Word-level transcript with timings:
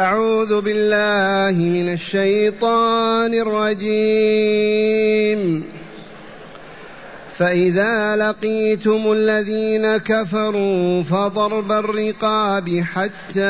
أعوذ 0.00 0.60
بالله 0.60 1.64
من 1.64 1.92
الشيطان 1.92 3.34
الرجيم. 3.34 4.60
فإذا 7.38 8.16
لقيتم 8.16 9.12
الذين 9.12 9.96
كفروا 9.96 11.02
فضرب 11.02 11.72
الرقاب 11.72 12.84
حتى 12.94 13.40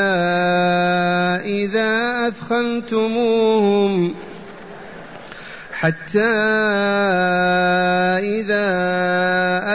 إذا 1.45 2.27
أثخنتموهم. 2.27 4.15
حتى 5.73 6.19
إذا 8.19 8.67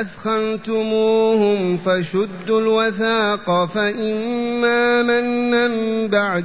أثخنتموهم 0.01 1.77
فشدوا 1.77 2.61
الوثاق 2.61 3.65
فإما 3.65 5.03
منا 5.03 5.67
بعد 6.07 6.45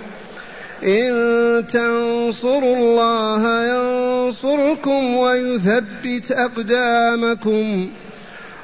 إن 0.83 1.67
تنصروا 1.67 2.75
الله 2.75 3.65
ينصركم 3.65 5.15
ويثبت 5.15 6.31
أقدامكم 6.31 7.89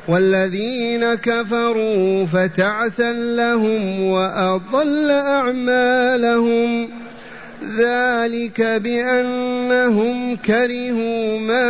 والذين 0.07 1.13
كفروا 1.13 2.25
فتعسا 2.25 3.13
لهم 3.13 4.03
وأضل 4.03 5.11
أعمالهم 5.11 6.89
ذلك 7.77 8.61
بأنهم 8.61 10.35
كرهوا 10.35 11.39
ما 11.39 11.69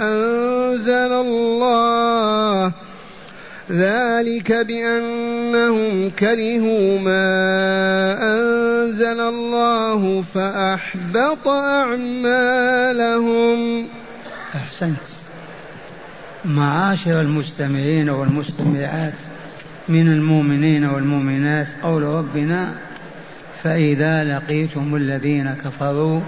أنزل 0.00 1.12
الله 1.12 2.72
ذلك 3.72 4.52
بأنهم 4.52 6.10
كرهوا 6.10 6.98
ما 6.98 7.32
أنزل 8.22 9.20
الله 9.20 10.22
فأحبط 10.34 11.48
أعمالهم. 11.48 12.98
أحسنت. 14.54 14.96
معاشر 16.44 17.20
المستمعين 17.20 18.10
والمستمعات 18.10 19.12
من 19.88 20.12
المؤمنين 20.12 20.84
والمؤمنات 20.84 21.66
قول 21.82 22.02
ربنا 22.02 22.74
فإذا 23.62 24.24
لقيتم 24.24 24.96
الذين 24.96 25.54
كفروا 25.54 26.20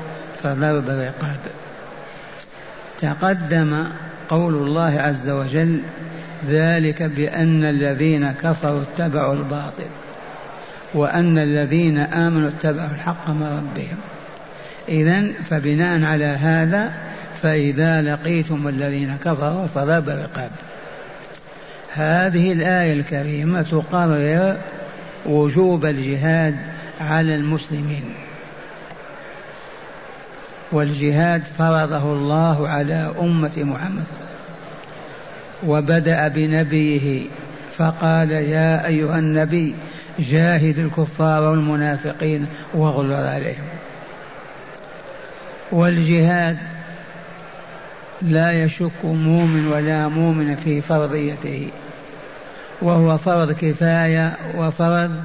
فضرب 0.43 0.89
رقاب 0.89 1.41
تقدم 3.01 3.87
قول 4.29 4.55
الله 4.55 5.01
عز 5.01 5.29
وجل 5.29 5.81
ذلك 6.49 7.03
بأن 7.03 7.65
الذين 7.65 8.33
كفروا 8.33 8.83
اتبعوا 8.83 9.35
الباطل 9.35 9.87
وأن 10.95 11.39
الذين 11.39 11.99
آمنوا 11.99 12.49
اتبعوا 12.49 12.91
الحق 12.95 13.31
من 13.31 13.47
ربهم. 13.47 13.97
إذا 14.89 15.33
فبناء 15.51 16.05
على 16.05 16.25
هذا 16.25 16.93
فإذا 17.43 18.03
لقيتم 18.03 18.69
الذين 18.69 19.17
كفروا 19.25 19.67
فضرب 19.67 20.09
رقاب 20.09 20.51
هذه 21.95 22.53
الآية 22.53 22.93
الكريمة 22.93 23.63
تقرر 23.63 24.57
وجوب 25.27 25.85
الجهاد 25.85 26.57
على 27.01 27.35
المسلمين. 27.35 28.15
والجهاد 30.73 31.43
فرضه 31.59 32.13
الله 32.13 32.69
على 32.69 33.15
أمة 33.21 33.53
محمد 33.57 34.05
وبدأ 35.67 36.29
بنبيه 36.29 37.27
فقال 37.77 38.31
يا 38.31 38.87
أيها 38.87 39.19
النبي 39.19 39.75
جاهد 40.19 40.79
الكفار 40.79 41.43
والمنافقين 41.43 42.47
واغلظ 42.75 43.27
عليهم. 43.27 43.65
والجهاد 45.73 46.59
لا 48.23 48.65
يشك 48.65 49.05
مؤمن 49.05 49.67
ولا 49.67 50.09
مؤمن 50.09 50.57
في 50.57 50.81
فرضيته 50.81 51.69
وهو 52.83 53.19
فرض 53.19 53.53
كفاية 53.53 54.37
وفرض 54.57 55.23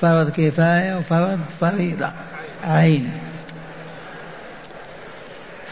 فرض 0.00 0.30
كفاية 0.30 0.96
وفرض 0.96 1.40
فريضة. 1.60 2.10
عين. 2.64 3.27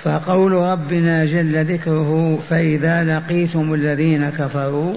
فقول 0.06 0.52
ربنا 0.52 1.24
جل 1.24 1.64
ذكره 1.64 2.38
فإذا 2.50 3.04
لقيتم 3.04 3.74
الذين 3.74 4.30
كفروا 4.30 4.94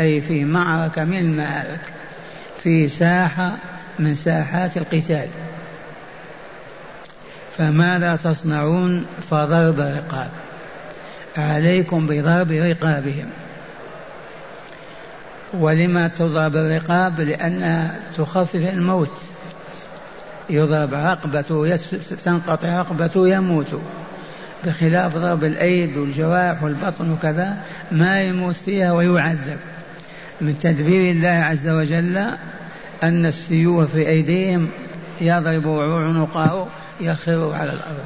أي 0.00 0.20
في 0.20 0.44
معركة 0.44 1.04
من 1.04 1.18
المعارك 1.18 1.80
في 2.62 2.88
ساحة 2.88 3.56
من 3.98 4.14
ساحات 4.14 4.76
القتال. 4.76 5.28
فماذا 7.58 8.16
تصنعون؟ 8.16 9.06
فضرب 9.30 9.80
رقاب. 9.80 10.30
عليكم 11.36 12.06
بضرب 12.06 12.50
رقابهم. 12.50 13.30
ولما 15.54 16.08
تضرب 16.08 16.56
الرقاب؟ 16.56 17.20
لأنها 17.20 18.00
تخفف 18.16 18.68
الموت. 18.72 19.22
يضرب 20.50 20.94
رقبته 20.94 21.76
تنقطع 22.24 22.80
رقبته 22.80 23.28
يموت. 23.28 23.82
بخلاف 24.64 25.16
ضرب 25.16 25.44
الأيد 25.44 25.96
والجوارح 25.96 26.62
والبطن 26.62 27.12
وكذا 27.12 27.56
ما 27.92 28.22
يموت 28.22 28.54
فيها 28.54 28.92
ويعذب. 28.92 29.58
من 30.40 30.58
تدبير 30.58 31.12
الله 31.12 31.28
عز 31.28 31.68
وجل 31.68 32.16
أن 33.02 33.26
السيوف 33.26 33.92
في 33.92 34.08
أيديهم 34.08 34.68
يضرب 35.20 35.68
عنقه 35.78 36.68
يخر 37.00 37.52
على 37.54 37.72
الأرض. 37.72 38.04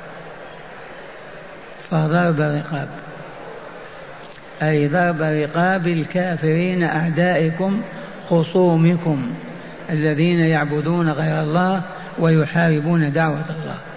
فضرب 1.91 2.41
رقاب. 2.41 2.89
أي 4.63 4.89
ضرب 4.89 5.23
رقاب 5.23 5.87
الكافرين 5.87 6.83
أعدائكم 6.83 7.81
خصومكم 8.29 9.31
الذين 9.91 10.41
يعبدون 10.41 11.09
غير 11.11 11.43
الله 11.43 11.83
ويحاربون 12.19 13.13
دعوة 13.13 13.45
الله. 13.51 13.92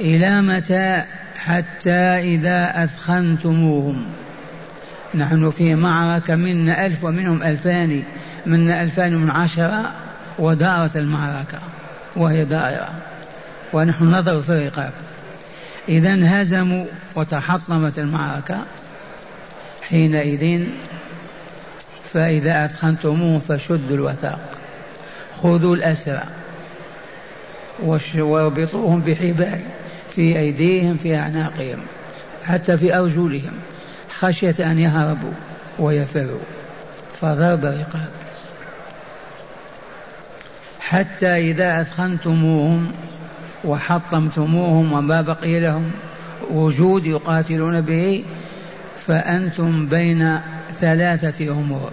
إلى 0.00 0.42
متى 0.42 1.02
حتى 1.36 1.90
إذا 2.34 2.84
أثخنتموهم؟ 2.84 4.06
نحن 5.14 5.50
في 5.50 5.74
معركة 5.74 6.34
منا 6.36 6.86
ألف 6.86 7.04
ومنهم 7.04 7.42
ألفان 7.42 8.02
منا 8.46 8.82
ألفان 8.82 9.16
من 9.16 9.30
عشرة 9.30 9.92
ودارت 10.38 10.96
المعركة 10.96 11.58
وهي 12.16 12.44
دائرة 12.44 12.92
ونحن 13.72 14.04
نضرب 14.04 14.42
في 14.42 14.50
الرقاب 14.50 14.92
إذا 15.88 16.12
انهزموا 16.12 16.84
وتحطمت 17.14 17.98
المعركة. 17.98 18.58
حينئذ 19.82 20.64
فإذا 22.12 22.64
أثخنتموهم 22.64 23.40
فشدوا 23.40 23.96
الوثاق 23.96 24.40
خذوا 25.42 25.76
الأسرى 25.76 26.22
واربطوهم 28.18 29.00
بحبال. 29.00 29.60
في 30.16 30.38
أيديهم 30.38 30.96
في 30.96 31.16
أعناقهم 31.16 31.78
حتى 32.44 32.76
في 32.76 32.98
أرجلهم 32.98 33.52
خشية 34.18 34.70
أن 34.70 34.78
يهربوا 34.78 35.32
ويفروا. 35.78 36.40
فضرب 37.20 37.64
رقاب 37.64 38.10
حتى 40.80 41.50
إذا 41.50 41.80
أثخنتموهم 41.80 42.92
وحطمتموهم 43.64 44.92
وما 44.92 45.22
بقي 45.22 45.60
لهم 45.60 45.90
وجود 46.50 47.06
يقاتلون 47.06 47.80
به 47.80 48.24
فأنتم 49.06 49.86
بين 49.86 50.40
ثلاثة 50.80 51.52
أمور. 51.52 51.92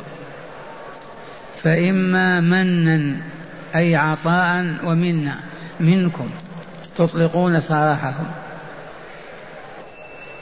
فإما 1.64 2.40
منا 2.40 3.16
أي 3.76 3.96
عطاء 3.96 4.76
ومنا 4.84 5.36
منكم. 5.80 6.30
تطلقون 7.08 7.60
سراحهم. 7.60 8.26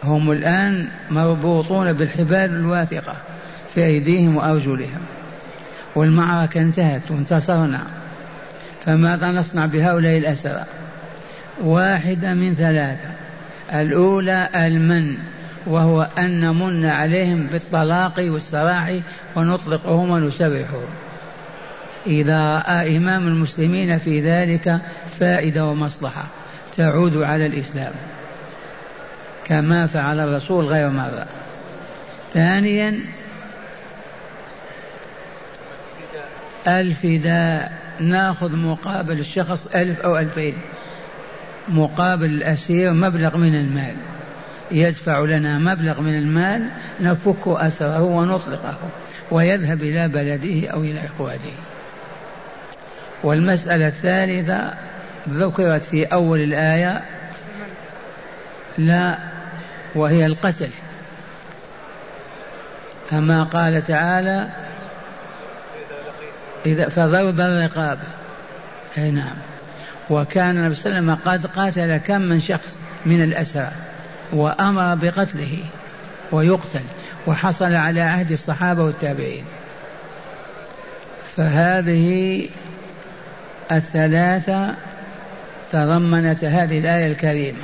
هم 0.03 0.31
الآن 0.31 0.87
مربوطون 1.09 1.93
بالحبال 1.93 2.49
الواثقة 2.49 3.13
في 3.75 3.85
أيديهم 3.85 4.37
وأرجلهم. 4.37 5.01
والمعركة 5.95 6.61
انتهت 6.61 7.01
وانتصرنا. 7.09 7.81
فماذا 8.85 9.27
نصنع 9.27 9.65
بهؤلاء 9.65 10.17
الأسرى. 10.17 10.65
واحدة 11.63 12.33
من 12.33 12.55
ثلاثة. 12.55 13.09
الأولى 13.81 14.49
المن 14.55 15.17
وهو 15.65 16.07
أن 16.17 16.39
نمن 16.39 16.85
عليهم 16.85 17.47
بالطلاق 17.51 18.13
والسراح 18.19 18.93
ونطلقهم 19.35 20.09
ونسرحهم. 20.09 20.89
إذا 22.07 22.55
رأى 22.57 22.97
إمام 22.97 23.27
المسلمين 23.27 23.97
في 23.99 24.21
ذلك 24.21 24.79
فائدة 25.19 25.65
ومصلحة. 25.65 26.23
تعود 26.79 27.17
على 27.17 27.45
الإسلام 27.45 27.91
كما 29.45 29.87
فعل 29.87 30.19
الرسول 30.19 30.65
غير 30.65 30.89
مرة. 30.89 31.25
ثانيا 32.33 32.99
الفداء 36.67 37.71
نأخذ 37.99 38.55
مقابل 38.55 39.19
الشخص 39.19 39.67
ألف 39.75 39.99
أو 39.99 40.17
ألفين 40.17 40.53
مقابل 41.67 42.25
الأسير 42.25 42.93
مبلغ 42.93 43.37
من 43.37 43.55
المال. 43.55 43.95
يدفع 44.71 45.19
لنا 45.19 45.57
مبلغ 45.57 46.01
من 46.01 46.17
المال 46.17 46.69
نفك 47.01 47.47
أسره 47.47 48.01
ونطلقه 48.01 48.77
ويذهب 49.31 49.81
إلى 49.81 50.07
بلده 50.07 50.69
أو 50.69 50.81
إلى 50.81 51.05
إخوانه 51.05 51.55
والمسألة 53.23 53.87
الثالثة 53.87 54.73
ذكرت 55.29 55.81
في 55.81 56.05
أول 56.05 56.39
الآية 56.39 57.01
لا 58.77 59.17
وهي 59.95 60.25
القتل. 60.25 60.69
كما 63.09 63.43
قال 63.43 63.87
تعالى 63.87 64.49
إذا 66.65 66.89
فضرب 66.89 67.39
الرقاب. 67.39 67.99
أي 68.97 69.11
نعم. 69.11 69.35
وكان 70.09 70.57
النبي 70.57 70.75
صلى 70.75 70.99
الله 70.99 71.11
عليه 71.11 71.21
وسلم 71.21 71.31
قد 71.33 71.45
قاتل 71.45 71.97
كم 71.97 72.21
من 72.21 72.41
شخص 72.41 72.79
من 73.05 73.23
الأسرى 73.23 73.71
وأمر 74.33 74.95
بقتله 74.95 75.57
ويقتل 76.31 76.83
وحصل 77.27 77.73
على 77.73 78.01
عهد 78.01 78.31
الصحابة 78.31 78.83
والتابعين. 78.83 79.45
فهذه 81.37 82.49
الثلاثة 83.71 84.75
تضمنت 85.71 86.43
هذه 86.43 86.79
الآية 86.79 87.05
الكريمة 87.05 87.57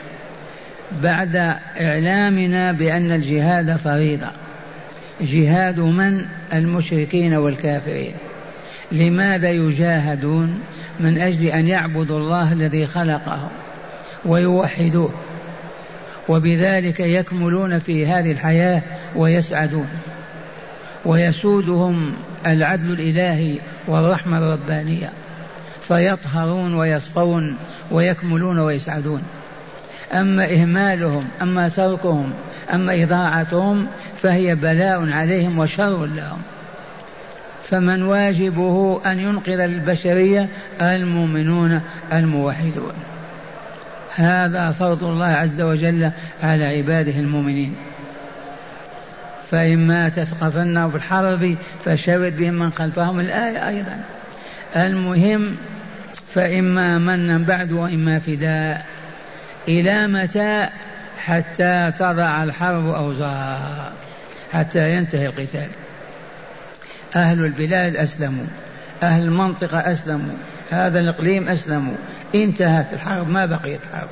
بعد 1.03 1.35
إعلامنا 1.79 2.71
بأن 2.71 3.11
الجهاد 3.11 3.75
فريضة. 3.75 4.31
جهاد 5.21 5.79
من؟ 5.79 6.25
المشركين 6.53 7.33
والكافرين. 7.33 8.13
لماذا 8.91 9.49
يجاهدون؟ 9.49 10.59
من 10.99 11.17
أجل 11.17 11.45
أن 11.45 11.67
يعبدوا 11.67 12.19
الله 12.19 12.53
الذي 12.53 12.87
خلقهم 12.87 13.49
ويوحدوه 14.25 15.13
وبذلك 16.29 16.99
يكملون 16.99 17.79
في 17.79 18.07
هذه 18.07 18.31
الحياة 18.31 18.81
ويسعدون 19.15 19.87
ويسودهم 21.05 22.13
العدل 22.45 22.91
الإلهي 22.91 23.55
والرحمة 23.87 24.37
الربانية. 24.37 25.09
فيطهرون 25.87 26.73
ويصفون 26.73 27.57
ويكملون 27.91 28.59
ويسعدون. 28.59 29.23
أما 30.13 30.45
إهمالهم 30.45 31.27
أما 31.41 31.69
تركهم 31.69 32.33
أما 32.73 33.03
إضاعتهم 33.03 33.87
فهي 34.21 34.55
بلاء 34.55 35.11
عليهم 35.11 35.59
وشر 35.59 36.05
لهم. 36.05 36.41
فمن 37.69 38.03
واجبه 38.03 39.01
أن 39.05 39.19
ينقذ 39.19 39.59
البشرية؟ 39.59 40.49
المؤمنون 40.81 41.81
الموحدون. 42.13 42.93
هذا 44.15 44.71
فرض 44.71 45.03
الله 45.03 45.25
عز 45.25 45.61
وجل 45.61 46.11
على 46.43 46.65
عباده 46.65 47.19
المؤمنين. 47.19 47.75
فإما 49.51 50.09
تثقفنهم 50.09 50.91
في 50.91 50.97
الحرب 50.97 51.55
فشرد 51.85 52.37
بهم 52.37 52.53
من 52.53 52.71
خلفهم 52.71 53.19
الآية 53.19 53.67
أيضا. 53.67 54.03
المهم 54.75 55.55
فإما 56.35 56.97
منا 56.97 57.37
بعد 57.37 57.71
وإما 57.71 58.19
فداء 58.19 58.85
إلى 59.67 60.07
متى؟ 60.07 60.67
حتى 61.17 61.91
تضع 61.99 62.43
الحرب 62.43 62.87
أوزارها 62.87 63.91
حتى 64.53 64.95
ينتهي 64.95 65.25
القتال. 65.25 65.67
أهل 67.15 67.45
البلاد 67.45 67.95
أسلموا 67.95 68.45
أهل 69.03 69.21
المنطقة 69.21 69.77
أسلموا 69.77 70.35
هذا 70.71 70.99
الإقليم 70.99 71.47
أسلموا 71.47 71.95
انتهت 72.35 72.93
الحرب 72.93 73.29
ما 73.29 73.45
بقيت 73.45 73.79
حرب. 73.93 74.09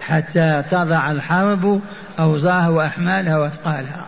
حتى 0.00 0.62
تضع 0.70 1.10
الحرب 1.10 1.80
أوزارها 2.18 2.68
وأحمالها 2.68 3.38
وأثقالها. 3.38 4.06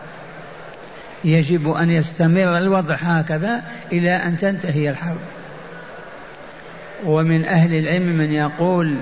يجب 1.23 1.71
أن 1.71 1.91
يستمر 1.91 2.57
الوضع 2.57 2.95
هكذا 2.95 3.63
إلى 3.91 4.15
أن 4.15 4.37
تنتهي 4.37 4.89
الحرب. 4.89 5.19
ومن 7.05 7.45
أهل 7.45 7.73
العلم 7.73 8.05
من 8.17 8.33
يقول 8.33 8.95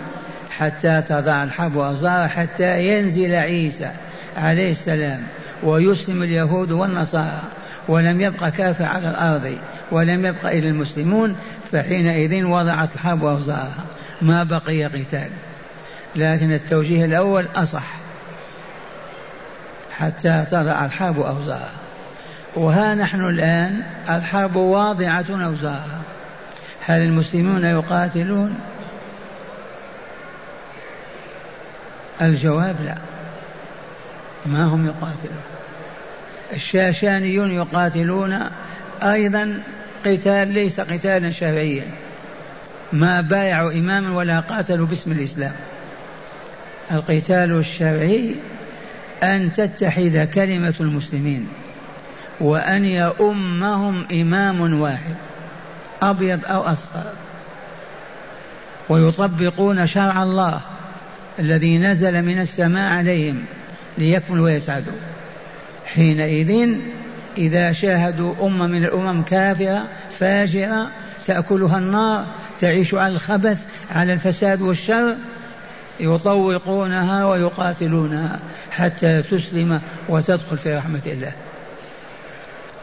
حتى 0.49 1.01
تضع 1.01 1.43
الحرب 1.43 1.77
أوزارها 1.77 2.27
حتى 2.27 2.87
ينزل 2.87 3.35
عيسى 3.35 3.91
عليه 4.37 4.71
السلام 4.71 5.21
ويسلم 5.63 6.23
اليهود 6.23 6.71
والنصارى 6.71 7.41
ولم 7.87 8.21
يبقى 8.21 8.51
كافر 8.51 8.85
على 8.85 9.09
الأرض 9.09 9.57
ولم 9.91 10.25
يبقى 10.25 10.59
إلا 10.59 10.69
المسلمون 10.69 11.35
فحينئذ 11.71 12.43
وضعت 12.43 12.95
الحرب 12.95 13.25
أوزارها 13.25 13.83
ما 14.21 14.43
بقي 14.43 14.83
قتال. 14.83 15.29
لكن 16.15 16.53
التوجيه 16.53 17.05
الأول 17.05 17.45
أصح. 17.55 17.87
حتى 19.91 20.45
تضع 20.51 20.85
الحرب 20.85 21.19
أوزارها 21.19 21.71
وها 22.55 22.95
نحن 22.95 23.29
الآن 23.29 23.81
الحرب 24.09 24.55
واضعة 24.55 25.25
أوزارها 25.29 25.98
هل 26.85 27.01
المسلمون 27.01 27.65
يقاتلون؟ 27.65 28.55
الجواب 32.21 32.75
لا. 32.85 32.95
ما 34.45 34.63
هم 34.63 34.85
يقاتلون. 34.85 35.41
الشاشانيون 36.53 37.51
يقاتلون 37.51 38.39
أيضا 39.03 39.61
قتال 40.05 40.47
ليس 40.47 40.79
قتالا 40.79 41.31
شرعيا 41.31 41.85
ما 42.93 43.21
بايعوا 43.21 43.71
إماما 43.71 44.15
ولا 44.15 44.39
قاتلوا 44.39 44.87
باسم 44.87 45.11
الإسلام. 45.11 45.55
القتال 46.91 47.51
الشرعي 47.51 48.35
أن 49.23 49.53
تتحد 49.53 50.29
كلمة 50.33 50.73
المسلمين 50.79 51.47
وأن 52.39 52.85
يؤمهم 52.85 54.05
إمام 54.11 54.81
واحد. 54.81 55.15
أبيض 56.01 56.39
أو 56.45 56.61
أصفر. 56.61 57.03
ويطبقون 58.89 59.87
شرع 59.87 60.23
الله 60.23 60.61
الذي 61.39 61.77
نزل 61.77 62.21
من 62.21 62.39
السماء 62.39 62.93
عليهم 62.93 63.45
ليكملوا 63.97 64.45
ويسعدوا. 64.45 64.93
حينئذ 65.85 66.69
إذا 67.37 67.71
شاهدوا 67.71 68.47
أمة 68.47 68.67
من 68.67 68.83
الأمم 68.85 69.23
كافرة 69.23 69.87
فاجرة 70.19 70.87
تأكلها 71.27 71.77
النار 71.77 72.25
تعيش 72.61 72.93
على 72.93 73.13
الخبث 73.13 73.57
على 73.91 74.13
الفساد 74.13 74.61
والشر 74.61 75.15
يطوقونها 75.99 77.25
ويقاتلونها 77.25 78.39
حتى 78.71 79.21
تسلم 79.21 79.81
وتدخل 80.09 80.57
في 80.57 80.75
رحمة 80.75 81.01
الله. 81.05 81.31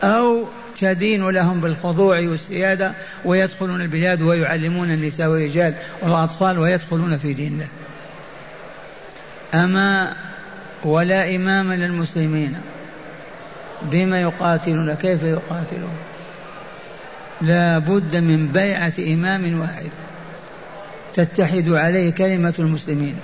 أو 0.02 0.44
تدين 0.80 1.28
لهم 1.28 1.60
بالخضوع 1.60 2.20
والسيادة 2.20 2.92
ويدخلون 3.24 3.80
البلاد 3.80 4.22
ويعلمون 4.22 4.90
النساء 4.90 5.28
والرجال 5.28 5.74
والأطفال 6.02 6.58
ويدخلون 6.58 7.18
في 7.18 7.32
دين 7.32 7.52
الله. 7.52 7.68
أما 9.64 10.12
ولا 10.84 11.36
إمام 11.36 11.72
للمسلمين 11.72 12.54
بما 13.82 14.20
يقاتلون؟ 14.20 14.94
كيف 14.94 15.22
يقاتلون؟ 15.22 15.96
لا 17.40 17.78
بد 17.78 18.16
من 18.16 18.48
بيعة 18.48 18.92
إمام 18.98 19.60
واحد 19.60 19.90
تتحد 21.14 21.68
عليه 21.68 22.10
كلمة 22.10 22.54
المسلمين. 22.58 23.16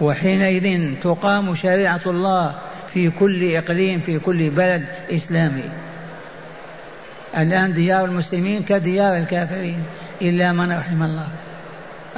وحينئذ 0.00 0.94
تقام 1.02 1.54
شريعة 1.54 2.00
الله 2.06 2.54
في 2.94 3.10
كل 3.10 3.56
إقليم 3.56 4.00
في 4.00 4.18
كل 4.18 4.50
بلد 4.50 4.84
إسلامي. 5.10 5.64
الآن 7.36 7.72
ديار 7.72 8.04
المسلمين 8.04 8.62
كديار 8.62 9.16
الكافرين 9.16 9.78
إلا 10.22 10.52
من 10.52 10.72
رحم 10.72 11.02
الله. 11.02 11.28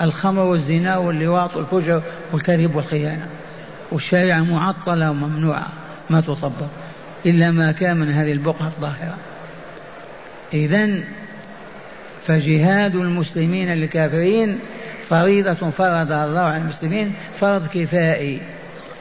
الخمر 0.00 0.42
والزنا 0.42 0.96
واللواط 0.96 1.56
والفجر 1.56 2.02
والكذب 2.32 2.76
والخيانة. 2.76 3.26
والشريعة 3.92 4.40
معطلة 4.40 5.10
وممنوعة 5.10 5.68
ما 6.10 6.20
تطبق. 6.20 6.68
إلا 7.26 7.50
ما 7.50 7.72
كان 7.72 7.96
من 7.96 8.12
هذه 8.12 8.32
البقعة 8.32 8.66
الظاهرة. 8.66 9.16
إذا 10.52 10.88
فجهاد 12.26 12.96
المسلمين 12.96 13.74
للكافرين 13.74 14.58
فريضة 15.08 15.70
فرضها 15.70 16.26
الله 16.26 16.40
على 16.40 16.56
المسلمين 16.56 17.12
فرض 17.40 17.66
كفائي. 17.74 18.40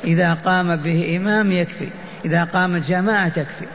إذا 0.04 0.34
قام 0.34 0.76
به 0.76 1.18
إمام 1.18 1.52
يكفي 1.52 1.88
إذا 2.26 2.44
قامت 2.44 2.90
جماعة 2.90 3.30
تكفي. 3.30 3.66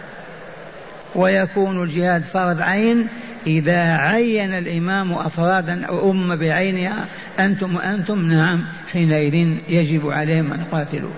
ويكون 1.14 1.82
الجهاد 1.82 2.22
فرض 2.22 2.60
عين. 2.60 3.08
إذا 3.46 3.96
عين 3.96 4.54
الإمام 4.54 5.12
أفرادا 5.12 5.86
أو 5.86 6.10
أمة 6.10 6.34
بعينها 6.34 7.06
أنتم 7.40 7.76
وأنتم 7.76 8.32
نعم 8.32 8.64
حينئذ 8.92 9.34
يجب 9.68 10.10
عليهم 10.10 10.52
أن 10.52 10.60
يقاتلوا 10.60 11.10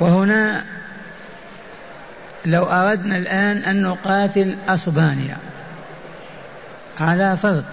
وهنا 0.00 0.64
لو 2.46 2.64
أردنا 2.64 3.16
الآن 3.16 3.56
أن 3.56 3.82
نقاتل 3.82 4.56
أسبانيا 4.68 5.36
على 7.00 7.36
فرض 7.36 7.64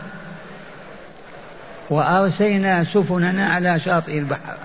وأرسينا 1.89 2.83
سفننا 2.83 3.45
على 3.45 3.79
شاطئ 3.79 4.17
البحر. 4.17 4.57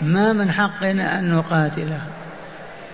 ما 0.00 0.32
من 0.32 0.50
حقنا 0.50 1.18
أن 1.18 1.34
نقاتلها 1.34 2.06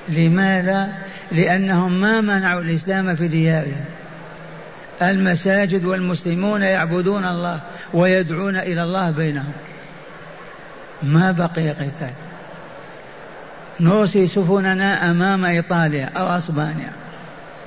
لماذا؟ 0.09 0.92
لأنهم 1.32 2.00
ما 2.00 2.21
منعوا 2.21 2.61
الإسلام 2.61 3.16
في 3.16 3.28
ديارهم. 3.28 3.85
المساجد 5.02 5.85
والمسلمون 5.85 6.62
يعبدون 6.62 7.25
الله 7.25 7.61
ويدعون 7.92 8.56
إلى 8.56 8.82
الله 8.82 9.11
بينهم. 9.11 9.52
ما 11.02 11.32
بقي 11.32 11.71
قتال؟ 11.71 12.11
نرسي 13.80 14.28
سفننا 14.28 15.11
أمام 15.11 15.44
إيطاليا 15.44 16.11
أو 16.16 16.26
أسبانيا 16.26 16.92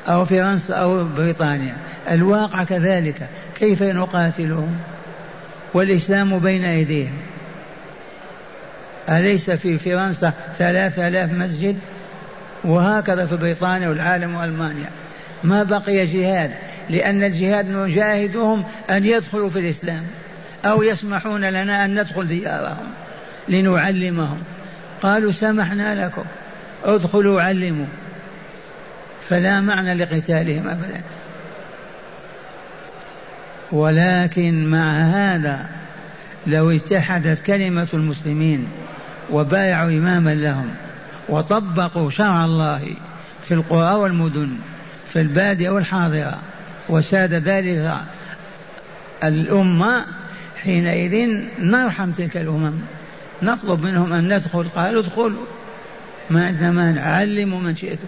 أو 0.07 0.25
فرنسا 0.25 0.73
أو 0.73 1.03
بريطانيا. 1.03 1.77
الواقع 2.11 2.63
كذلك. 2.63 3.29
كيف 3.55 3.83
نقاتلهم؟ 3.83 4.77
والإسلام 5.73 6.39
بين 6.39 6.65
أيديهم. 6.65 7.17
أليس 9.09 9.51
في 9.51 9.77
فرنسا 9.77 10.33
ثلاثة 10.57 11.07
آلاف 11.07 11.31
مسجد؟ 11.31 11.77
وهكذا 12.65 13.25
في 13.25 13.35
بريطانيا 13.35 13.89
والعالم 13.89 14.35
وألمانيا. 14.35 14.89
ما 15.43 15.63
بقي 15.63 16.05
جهاد 16.05 16.51
لأن 16.89 17.23
الجهاد 17.23 17.69
نجاهدهم 17.69 18.63
أن 18.89 19.05
يدخلوا 19.05 19.49
في 19.49 19.59
الإسلام 19.59 20.03
أو 20.65 20.83
يسمحون 20.83 21.45
لنا 21.45 21.85
أن 21.85 21.99
ندخل 21.99 22.27
ديارهم 22.27 22.87
لنعلمهم. 23.49 24.43
قالوا 25.01 25.31
سمحنا 25.31 26.05
لكم 26.05 26.23
ادخلوا 26.83 27.41
علموا. 27.41 27.85
فلا 29.29 29.61
معنى 29.61 29.93
لقتالهم 29.93 30.67
أبدا. 30.67 31.01
ولكن 33.71 34.67
مع 34.67 34.99
هذا 34.99 35.65
لو 36.47 36.71
اتحدت 36.71 37.41
كلمة 37.41 37.87
المسلمين 37.93 38.67
وبايعوا 39.31 39.89
إماما 39.89 40.35
لهم 40.35 40.69
وطبقوا 41.29 42.09
شرع 42.09 42.45
الله 42.45 42.93
في 43.43 43.53
القرى 43.53 43.95
والمدن 43.95 44.49
في 45.13 45.21
البادية 45.21 45.69
والحاضرة 45.69 46.39
وساد 46.89 47.33
ذلك 47.33 47.97
الأمة 49.23 50.05
حينئذ 50.63 51.39
نرحم 51.59 52.11
تلك 52.11 52.37
الأمم. 52.37 52.73
نطلب 53.43 53.85
منهم 53.85 54.13
أن 54.13 54.33
ندخل 54.33 54.67
قالوا 54.75 55.01
ادخلوا. 55.01 55.45
ما 56.29 56.45
عندنا 56.45 56.71
مانع 56.71 57.01
علموا 57.01 57.59
من 57.59 57.75
شئتم. 57.75 58.07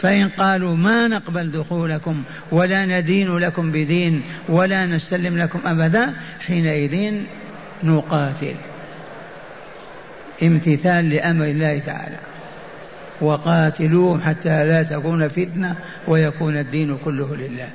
فإن 0.00 0.28
قالوا 0.28 0.76
ما 0.76 1.08
نقبل 1.08 1.50
دخولكم 1.50 2.22
ولا 2.50 2.84
ندين 2.84 3.38
لكم 3.38 3.72
بدين 3.72 4.22
ولا 4.48 4.86
نسلم 4.86 5.38
لكم 5.38 5.60
أبدا 5.64 6.14
حينئذ 6.46 7.14
نقاتل. 7.82 8.54
امتثال 10.42 11.10
لأمر 11.10 11.44
الله 11.44 11.78
تعالى. 11.78 12.16
وقاتلوهم 13.20 14.20
حتى 14.20 14.64
لا 14.64 14.82
تكون 14.82 15.28
فتنة 15.28 15.76
ويكون 16.08 16.56
الدين 16.56 16.98
كله 17.04 17.36
لله. 17.36 17.68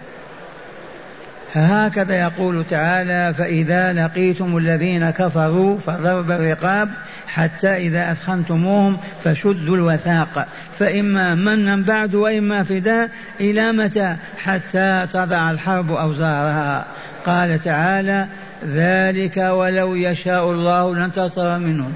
هكذا 1.54 2.20
يقول 2.20 2.66
تعالى 2.70 3.34
فإذا 3.38 3.94
لقيتم 3.94 4.58
الذين 4.58 5.10
كفروا 5.10 5.78
فضرب 5.78 6.32
الرقاب 6.32 6.90
حتى 7.28 7.78
إذا 7.78 8.12
أثخنتموهم 8.12 8.98
فشدوا 9.24 9.76
الوثاق. 9.76 10.48
فإما 10.80 11.36
منا 11.36 11.76
بعد 11.76 12.16
وإما 12.16 12.64
فداء 12.64 13.10
إلى 13.40 13.72
متى؟ 13.72 14.16
حتى 14.38 15.08
تضع 15.14 15.52
الحرب 15.52 15.92
أوزارها. 15.92 16.86
قال 17.26 17.64
تعالى 17.64 18.28
ذلك 18.66 19.38
ولو 19.38 19.96
يشاء 19.96 20.52
الله 20.52 20.96
لانتصر 20.96 21.60
منهم. 21.60 21.94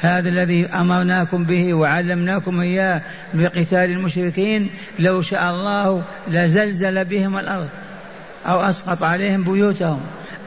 هذا 0.00 0.28
الذي 0.28 0.66
أمرناكم 0.66 1.44
به 1.44 1.74
وعلمناكم 1.74 2.60
إياه 2.60 3.02
بقتال 3.34 3.90
المشركين 3.90 4.70
لو 4.98 5.22
شاء 5.22 5.50
الله 5.50 6.02
لزلزل 6.28 7.04
بهم 7.04 7.38
الأرض 7.38 7.68
أو 8.46 8.60
أسقط 8.60 9.02
عليهم 9.02 9.44
بيوتهم 9.44 10.00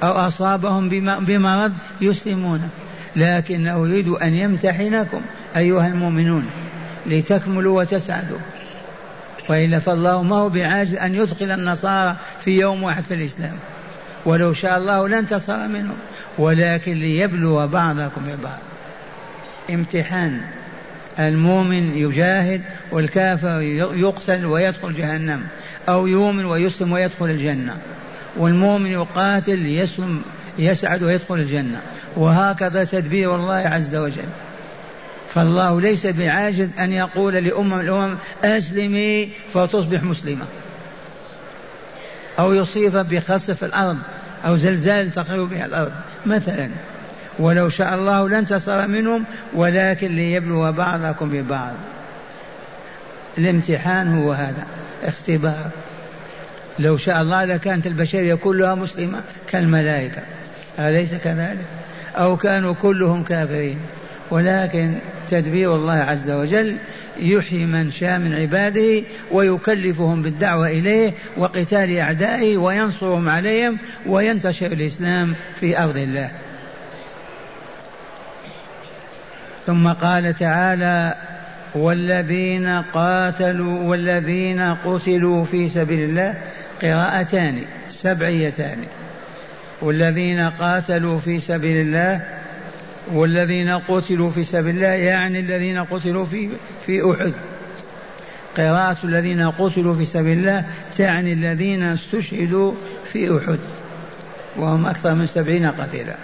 أو 0.03 0.11
أصابهم 0.11 0.89
بمرض 1.19 1.73
يسلمون. 2.01 2.69
لكنه 3.15 3.87
يريد 3.87 4.07
أن 4.07 4.33
يمتحنكم 4.33 5.21
أيها 5.57 5.87
المؤمنون 5.87 6.45
لتكملوا 7.05 7.81
وتسعدوا. 7.81 8.37
والا 9.49 9.79
فالله 9.79 10.23
ما 10.23 10.35
هو 10.35 10.49
بعاجز 10.49 10.95
أن 10.95 11.15
يدخل 11.15 11.51
النصارى 11.51 12.15
في 12.39 12.59
يوم 12.59 12.83
واحد 12.83 13.03
في 13.03 13.13
الإسلام. 13.13 13.55
ولو 14.25 14.53
شاء 14.53 14.77
الله 14.77 15.07
لانتصر 15.07 15.67
منهم 15.67 15.95
ولكن 16.37 16.93
ليبلو 16.93 17.67
بعضكم 17.67 18.21
ببعض. 18.27 18.59
امتحان. 19.69 20.41
المؤمن 21.19 21.97
يجاهد 21.97 22.61
والكافر 22.91 23.61
يقتل 23.95 24.45
ويدخل 24.45 24.93
جهنم 24.93 25.43
أو 25.89 26.07
يؤمن 26.07 26.45
ويسلم 26.45 26.91
ويدخل 26.91 27.25
الجنة. 27.25 27.77
والمؤمن 28.37 28.91
يقاتل 28.91 29.65
يسلم 29.65 30.21
يسعد 30.59 31.03
ويدخل 31.03 31.35
الجنة. 31.35 31.81
وهكذا 32.15 32.83
تدبير 32.83 33.35
الله 33.35 33.55
عز 33.55 33.95
وجل. 33.95 34.25
فالله 35.33 35.81
ليس 35.81 36.07
بعاجز 36.07 36.69
أن 36.79 36.91
يقول 36.91 37.33
لأمم 37.33 37.79
الأمم 37.79 38.15
أسلمي 38.43 39.29
فتصبح 39.53 40.03
مسلمة. 40.03 40.45
أو 42.39 42.53
يصيب 42.53 42.93
بخسف 42.93 43.63
الأرض 43.63 43.97
أو 44.45 44.55
زلزال 44.55 45.11
تخرب 45.11 45.49
بها 45.49 45.65
الأرض. 45.65 45.91
مثلا 46.25 46.69
ولو 47.39 47.69
شاء 47.69 47.95
الله 47.95 48.29
لانتصر 48.29 48.87
منهم 48.87 49.23
ولكن 49.53 50.15
ليبلو 50.15 50.71
بعضكم 50.71 51.29
ببعض. 51.29 51.73
الامتحان 53.37 54.17
هو 54.17 54.31
هذا 54.31 54.65
اختبار. 55.03 55.69
لو 56.79 56.97
شاء 56.97 57.21
الله 57.21 57.45
لكانت 57.45 57.87
البشرية 57.87 58.35
كلها 58.35 58.75
مسلمة 58.75 59.21
كالملائكة. 59.51 60.21
أليس 60.79 61.13
كذلك؟ 61.13 61.65
أو 62.15 62.37
كانوا 62.37 62.73
كلهم 62.81 63.23
كافرين. 63.23 63.77
ولكن 64.31 64.93
تدبير 65.29 65.75
الله 65.75 65.93
عز 65.93 66.31
وجل 66.31 66.75
يحيي 67.19 67.65
من 67.65 67.91
شاء 67.91 68.19
من 68.19 68.33
عباده 68.33 69.03
ويكلفهم 69.31 70.21
بالدعوة 70.21 70.67
إليه 70.67 71.13
وقتال 71.37 71.97
أعدائه 71.97 72.57
وينصرهم 72.57 73.29
عليهم 73.29 73.77
وينتشر 74.05 74.71
الإسلام 74.71 75.35
في 75.59 75.83
أرض 75.83 75.97
الله. 75.97 76.31
ثم 79.67 79.87
قال 79.87 80.35
تعالى 80.35 81.15
والذين 81.75 82.67
قاتلوا 82.93 83.83
والذين 83.83 84.61
قتلوا 84.61 85.45
في 85.45 85.69
سبيل 85.69 86.09
الله 86.09 86.33
قراءتان 86.81 87.61
سبعيتان. 87.89 88.77
والذين 89.81 90.39
قاتلوا 90.39 91.19
في 91.19 91.39
سبيل 91.39 91.81
الله 91.81 92.21
والذين 93.13 93.69
قتلوا 93.69 94.31
في 94.31 94.43
سبيل 94.43 94.75
الله 94.75 94.87
يعني 94.87 95.39
الذين 95.39 95.83
قتلوا 95.83 96.25
في 96.25 96.49
في 96.85 97.11
أحد. 97.11 97.33
قراءة 98.57 98.97
الذين 99.03 99.51
قتلوا 99.51 99.95
في 99.95 100.05
سبيل 100.05 100.37
الله 100.37 100.65
تعني 100.97 101.33
الذين 101.33 101.83
استشهدوا 101.83 102.73
في 103.05 103.37
أحد 103.37 103.59
وهم 104.57 104.85
أكثر 104.85 105.13
من 105.15 105.27
سبعين 105.27 105.71
قتيلا. 105.71 106.15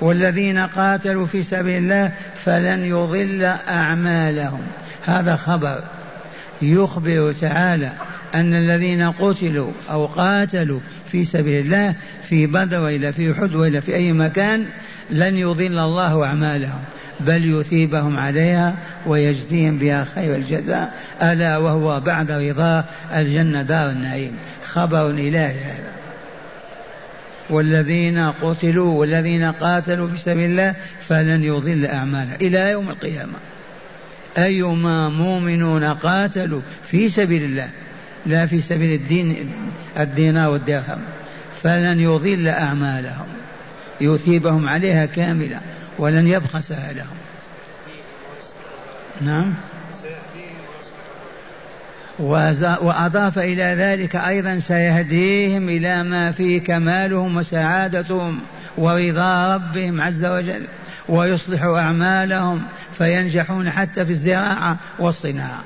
والذين 0.00 0.58
قاتلوا 0.58 1.26
في 1.26 1.42
سبيل 1.42 1.82
الله 1.82 2.12
فلن 2.44 2.84
يضل 2.84 3.44
أعمالهم. 3.68 4.60
هذا 5.04 5.36
خبر 5.36 5.80
يخبر 6.62 7.32
تعالى 7.40 7.92
أن 8.34 8.54
الذين 8.54 9.10
قتلوا 9.10 9.70
أو 9.90 10.06
قاتلوا 10.06 10.80
في 11.12 11.24
سبيل 11.24 11.64
الله 11.66 11.94
في 12.22 12.46
بدر 12.46 12.80
وإلا 12.80 13.10
في 13.10 13.32
أحد 13.32 13.54
وإلا 13.54 13.80
في 13.80 13.94
أي 13.94 14.12
مكان 14.12 14.66
لن 15.10 15.36
يضل 15.36 15.78
الله 15.78 16.24
أعمالهم 16.24 16.80
بل 17.20 17.60
يثيبهم 17.60 18.16
عليها 18.16 18.74
ويجزيهم 19.06 19.78
بها 19.78 20.04
خير 20.04 20.34
الجزاء 20.36 20.94
ألا 21.22 21.56
وهو 21.56 22.00
بعد 22.00 22.30
رضاه 22.30 22.84
الجنة 23.14 23.62
دار 23.62 23.90
النعيم. 23.90 24.36
خبر 24.64 25.10
إلهي 25.10 25.60
هذا. 25.60 25.92
والذين 27.50 28.18
قتلوا 28.18 29.00
والذين 29.00 29.44
قاتلوا 29.44 30.08
في 30.08 30.18
سبيل 30.18 30.50
الله 30.50 30.74
فلن 31.08 31.44
يضل 31.44 31.86
أعمالهم. 31.86 32.34
إلى 32.40 32.70
يوم 32.70 32.90
القيامة. 32.90 33.38
أيما 34.38 35.08
مؤمنون 35.08 35.84
قاتلوا 35.84 36.60
في 36.90 37.08
سبيل 37.08 37.44
الله 37.44 37.68
لا 38.26 38.46
في 38.46 38.60
سبيل 38.60 38.92
الدين 38.92 39.52
الدينار 39.98 40.50
والدرهم 40.50 40.98
فلن 41.62 42.00
يضل 42.00 42.48
أعمالهم. 42.48 43.26
يثيبهم 44.00 44.68
عليها 44.68 45.06
كاملة 45.06 45.60
ولن 45.98 46.26
يبخسها 46.26 46.92
لهم 46.92 47.16
نعم. 49.20 49.54
وأضاف 52.18 53.38
إلى 53.38 53.62
ذلك 53.62 54.16
أيضا 54.16 54.58
سيهديهم 54.58 55.68
إلى 55.68 56.02
ما 56.02 56.32
فيه 56.32 56.60
كمالهم 56.60 57.36
وسعادتهم 57.36 58.40
ورضا 58.76 59.54
ربهم 59.54 60.00
عز 60.00 60.24
وجل 60.24 60.66
ويصلح 61.08 61.62
أعمالهم 61.62 62.62
فينجحون 62.92 63.70
حتى 63.70 64.04
في 64.04 64.10
الزراعة 64.10 64.76
والصناعة. 64.98 65.62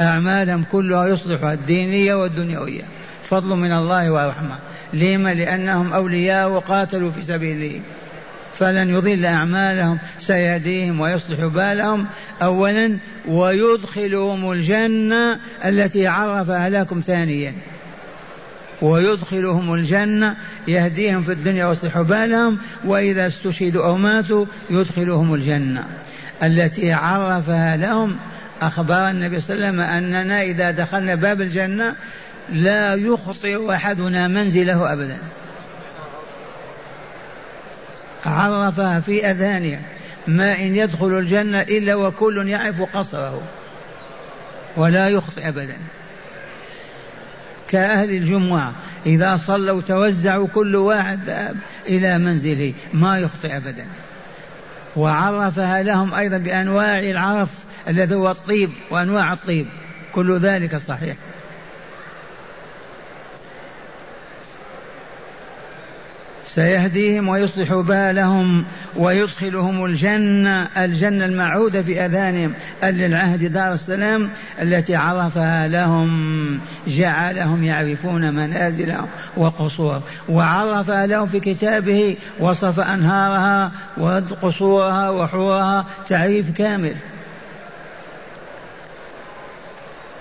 أعمالهم 0.00 0.64
كلها 0.72 1.08
يصلحها 1.08 1.52
الدينية 1.52 2.14
والدنيوية. 2.14 2.82
فضل 3.24 3.56
من 3.56 3.72
الله 3.72 4.10
ورحمة. 4.10 4.56
لما؟ 4.92 5.34
لأنهم 5.34 5.92
أولياء 5.92 6.50
وقاتلوا 6.50 7.10
في 7.10 7.22
سبيله. 7.22 7.80
فلن 8.58 8.90
يضل 8.90 9.26
أعمالهم 9.26 9.98
سيهديهم 10.18 11.00
ويصلح 11.00 11.44
بالهم. 11.44 12.06
أولا 12.42 12.98
ويدخلهم 13.28 14.52
الجنة 14.52 15.40
التي 15.64 16.06
عرفها 16.06 16.68
لكم 16.68 17.00
ثانيا. 17.00 17.54
ويدخلهم 18.82 19.74
الجنة 19.74 20.36
يهديهم 20.68 21.22
في 21.22 21.32
الدنيا 21.32 21.66
ويصلح 21.66 22.00
بالهم. 22.00 22.58
وإذا 22.84 23.26
استشهدوا 23.26 23.86
أو 23.86 23.96
ماتوا 23.96 24.46
يدخلهم 24.70 25.34
الجنة 25.34 25.84
التي 26.42 26.92
عرفها 26.92 27.76
لهم 27.76 28.16
أخبر 28.62 29.10
النبي 29.10 29.40
صلى 29.40 29.54
الله 29.56 29.66
عليه 29.66 29.78
وسلم 29.78 29.80
أننا 29.80 30.42
إذا 30.42 30.70
دخلنا 30.70 31.14
باب 31.14 31.40
الجنة 31.40 31.94
لا 32.52 32.94
يخطئ 32.94 33.74
أحدنا 33.74 34.28
منزله 34.28 34.92
أبدا. 34.92 35.18
عرفها 38.26 39.00
في 39.00 39.30
أذانها 39.30 39.80
ما 40.26 40.52
إن 40.52 40.74
يدخل 40.74 41.18
الجنة 41.18 41.60
إلا 41.60 41.94
وكل 41.94 42.48
يعرف 42.48 42.82
قصره 42.82 43.42
ولا 44.76 45.08
يخطئ 45.08 45.48
أبدا. 45.48 45.76
كأهل 47.68 48.10
الجمعة 48.10 48.72
إذا 49.06 49.36
صلوا 49.36 49.80
توزعوا 49.80 50.48
كل 50.54 50.76
واحد 50.76 51.54
إلى 51.88 52.18
منزله 52.18 52.74
ما 52.92 53.18
يخطئ 53.18 53.56
أبدا. 53.56 53.86
وعرفها 54.96 55.82
لهم 55.82 56.14
أيضا 56.14 56.38
بأنواع 56.38 56.98
العرف 56.98 57.50
الذي 57.88 58.14
هو 58.14 58.30
الطيب 58.30 58.70
وأنواع 58.90 59.32
الطيب 59.32 59.66
كل 60.12 60.38
ذلك 60.38 60.76
صحيح. 60.76 61.16
سيهديهم 66.54 67.28
ويصلح 67.28 67.74
بالهم 67.74 68.64
ويدخلهم 68.96 69.84
الجنة 69.84 70.68
الجنة 70.76 71.24
المعودة 71.24 71.82
في 71.82 72.06
أذانهم 72.06 72.52
العهد 72.82 73.52
دار 73.52 73.72
السلام 73.72 74.30
التي 74.62 74.96
عرفها 74.96 75.68
لهم 75.68 76.60
جعلهم 76.86 77.64
يعرفون 77.64 78.34
منازلهم 78.34 79.06
وقصورهم 79.36 80.02
وعرفها 80.28 81.06
لهم 81.06 81.26
في 81.26 81.40
كتابه 81.40 82.16
وصف 82.40 82.80
أنهارها 82.80 83.72
وقصورها 83.96 85.10
وحورها 85.10 85.86
تعريف 86.08 86.50
كامل. 86.50 86.94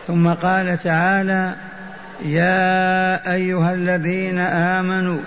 ثم 0.08 0.28
قال 0.28 0.78
تعالى 0.78 1.54
يا 2.26 3.34
أيها 3.34 3.74
الذين 3.74 4.40
آمنوا 4.40 5.20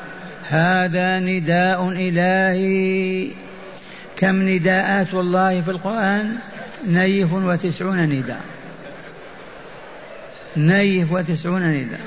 هذا 0.48 1.18
نداء 1.18 1.88
إلهي. 1.88 3.28
كم 4.16 4.48
نداءات 4.48 5.14
الله 5.14 5.60
في 5.60 5.70
القرآن؟ 5.70 6.36
نيف 6.88 7.32
وتسعون 7.32 8.00
نداء. 8.00 8.40
نيف 10.56 11.12
وتسعون 11.12 11.72
نداء. 11.72 12.00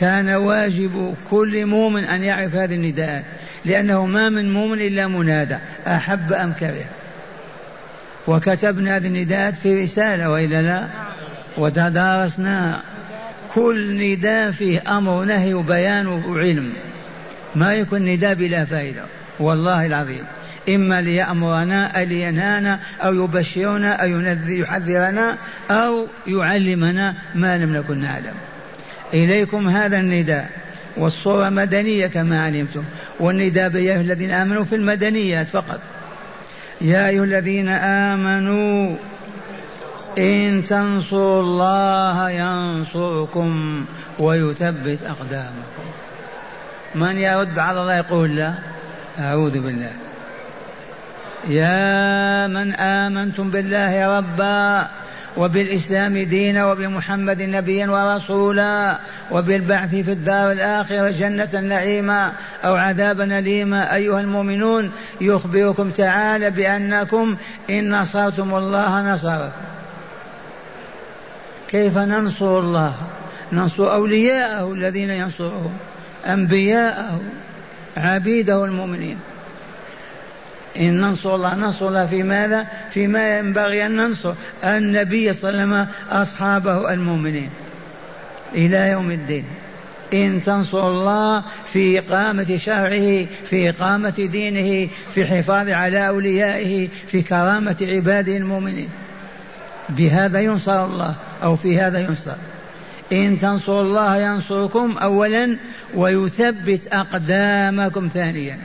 كان 0.00 0.28
واجب 0.28 1.14
كل 1.30 1.66
مؤمن 1.66 2.04
أن 2.04 2.22
يعرف 2.22 2.54
هذه 2.54 2.74
النداءات 2.74 3.24
لأنه 3.64 4.06
ما 4.06 4.28
من 4.28 4.52
مؤمن 4.52 4.80
إلا 4.80 5.06
منادى 5.06 5.56
أحب 5.86 6.32
أم 6.32 6.52
كره. 6.52 6.84
وكتبنا 8.26 8.96
هذه 8.96 9.06
النداءات 9.06 9.54
في 9.54 9.84
رسالة 9.84 10.30
وإلا 10.30 10.62
لا؟ 10.62 10.86
وتدارسناها 11.56 12.82
كل 13.54 14.12
نداء 14.12 14.50
فيه 14.50 14.98
أمر 14.98 15.24
نهي 15.24 15.54
وبيان 15.54 16.06
وعلم. 16.06 16.72
ما 17.54 17.74
يكون 17.74 18.04
نداء 18.04 18.34
بلا 18.34 18.64
فائدة. 18.64 19.02
والله 19.38 19.86
العظيم. 19.86 20.24
إما 20.68 21.00
ليأمرنا 21.00 21.86
أو 21.86 22.04
لينهانا 22.04 22.80
أو 23.00 23.24
يبشرنا 23.24 23.92
أو 23.92 24.08
يحذرنا 24.48 25.36
أو 25.70 26.06
يعلمنا 26.26 27.14
ما 27.34 27.58
لم 27.58 27.76
نكن 27.76 27.98
نعلم. 27.98 28.34
إليكم 29.14 29.68
هذا 29.68 29.98
النداء. 29.98 30.50
والصورة 30.96 31.48
مدنية 31.48 32.06
كما 32.06 32.44
علمتم. 32.44 32.84
والنداء 33.20 33.76
يا 33.76 34.00
الذين 34.00 34.30
آمنوا 34.30 34.64
في 34.64 34.74
المدنيات 34.74 35.46
فقط. 35.46 35.80
يا 36.80 37.08
أيها 37.08 37.24
الذين 37.24 37.68
آمنوا 37.68 38.96
إن 40.18 40.64
تنصروا 40.68 41.42
الله 41.42 42.30
ينصركم 42.30 43.84
ويثبت 44.18 44.98
أقدامكم. 45.06 45.84
من 46.94 47.16
يرد 47.18 47.58
على 47.58 47.80
الله 47.80 47.96
يقول 47.96 48.36
لا؟ 48.36 48.54
أعوذ 49.18 49.58
بالله. 49.58 49.92
يا 51.48 52.46
من 52.46 52.74
آمنتم 52.74 53.50
بالله 53.50 54.18
ربا 54.18 54.88
وبالإسلام 55.36 56.18
دينا 56.18 56.66
وبمحمد 56.66 57.42
نبيا 57.42 57.90
ورسولا 57.90 58.98
وبالبعث 59.30 59.90
في 59.90 60.12
الدار 60.12 60.52
الآخرة 60.52 61.10
جنة 61.10 61.60
نعيما 61.60 62.32
أو 62.64 62.74
عذابا 62.74 63.38
أليما 63.38 63.94
أيها 63.94 64.20
المؤمنون 64.20 64.92
يخبركم 65.20 65.90
تعالى 65.90 66.50
بأنكم 66.50 67.36
إن 67.70 68.00
نصرتم 68.00 68.54
الله 68.54 69.14
نصركم. 69.14 69.50
كيف 71.68 71.98
ننصر 71.98 72.58
الله؟ 72.58 72.94
ننصر 73.52 73.92
أولياءه 73.92 74.72
الذين 74.72 75.10
ينصرهم 75.10 75.72
أنبياءه 76.26 77.20
عبيده 77.96 78.64
المؤمنين. 78.64 79.18
إن 80.78 81.00
ننصر 81.00 81.34
الله 81.34 81.54
ننصر 81.54 81.88
الله 81.88 82.06
في 82.06 82.22
ماذا؟ 82.22 82.66
فيما 82.90 83.38
ينبغي 83.38 83.86
أن 83.86 83.96
ننصر 83.96 84.32
النبي 84.64 85.32
صلى 85.32 85.50
الله 85.50 85.60
عليه 85.60 85.82
وسلم 85.82 85.86
أصحابه 86.22 86.92
المؤمنين 86.92 87.50
إلى 88.54 88.88
يوم 88.88 89.10
الدين. 89.10 89.44
إن 90.14 90.42
تنصر 90.42 90.90
الله 90.90 91.44
في 91.72 91.98
إقامة 91.98 92.58
شرعه 92.58 93.26
في 93.44 93.68
إقامة 93.68 94.28
دينه 94.32 94.90
في 95.14 95.22
الحفاظ 95.22 95.68
على 95.68 96.08
أوليائه 96.08 96.88
في 97.06 97.22
كرامة 97.22 97.76
عباده 97.82 98.36
المؤمنين. 98.36 98.88
بهذا 99.88 100.40
ينصر 100.40 100.84
الله 100.84 101.14
أو 101.42 101.56
في 101.56 101.80
هذا 101.80 101.98
ينصر. 101.98 102.36
إن 103.12 103.38
تنصروا 103.38 103.82
الله 103.82 104.16
ينصركم 104.16 104.96
أولا 104.98 105.56
ويثبت 105.94 106.88
أقدامكم 106.92 108.08
ثانيا. 108.14 108.58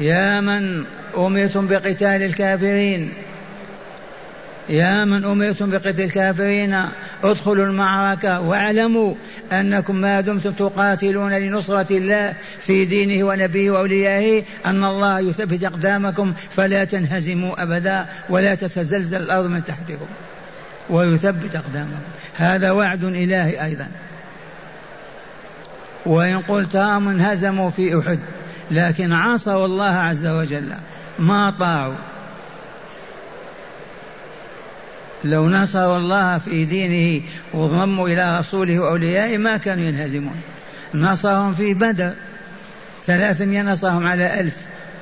يا 0.00 0.40
من 0.40 0.84
أمرتم 1.16 1.66
بقتال 1.66 2.22
الكافرين 2.22 3.12
يا 4.68 5.04
من 5.04 5.24
أمرتم 5.24 5.70
بقتل 5.70 6.00
الكافرين 6.00 6.82
ادخلوا 7.24 7.66
المعركة 7.66 8.40
واعلموا 8.40 9.14
أنكم 9.52 9.96
ما 9.96 10.20
دمتم 10.20 10.52
تقاتلون 10.52 11.32
لنصرة 11.32 11.96
الله 11.96 12.34
في 12.60 12.84
دينه 12.84 13.24
ونبيه 13.24 13.70
وأوليائه 13.70 14.42
أن 14.66 14.84
الله 14.84 15.20
يثبت 15.20 15.64
أقدامكم 15.64 16.32
فلا 16.50 16.84
تنهزموا 16.84 17.62
أبدا 17.62 18.06
ولا 18.28 18.54
تتزلزل 18.54 19.22
الأرض 19.22 19.46
من 19.46 19.64
تحتكم 19.64 20.06
ويثبت 20.90 21.56
أقدامكم. 21.56 22.02
هذا 22.38 22.70
وعد 22.70 23.04
إلهي 23.04 23.64
أيضا. 23.64 23.86
وإن 26.06 26.40
قلت 26.40 26.76
هم 26.76 27.08
انهزموا 27.08 27.70
في 27.70 27.98
أحد 27.98 28.18
لكن 28.70 29.12
عصوا 29.12 29.66
الله 29.66 29.94
عز 29.94 30.26
وجل 30.26 30.72
ما 31.18 31.50
طاعوا. 31.58 31.94
لو 35.24 35.48
نصروا 35.48 35.98
الله 35.98 36.38
في 36.38 36.64
دينه 36.64 37.22
وضموا 37.54 38.08
إلى 38.08 38.38
رسوله 38.38 38.78
وأوليائه 38.78 39.38
ما 39.38 39.56
كانوا 39.56 39.84
ينهزمون. 39.84 40.42
نصرهم 40.94 41.54
في 41.54 41.74
بدر 41.74 42.12
ثلاثمائة 43.06 43.62
نصرهم 43.62 44.06
على 44.06 44.40
ألف 44.40 44.56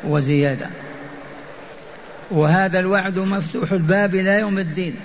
وزيادة. 0.05 0.67
وهذا 2.31 2.79
الوعد 2.79 3.19
مفتوح 3.19 3.73
الباب 3.73 4.15
إلى 4.15 4.41
يوم 4.41 4.59
الدين. 4.59 4.97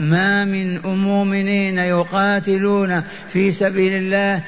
ما 0.00 0.44
من 0.44 0.80
مؤمنين 0.82 1.78
يقاتلون 1.78 3.02
في 3.32 3.52
سبيل 3.52 3.92
الله 3.92 4.42